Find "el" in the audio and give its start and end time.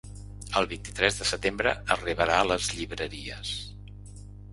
0.59-0.67